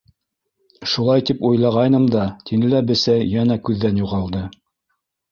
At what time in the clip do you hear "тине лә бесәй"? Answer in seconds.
2.47-3.27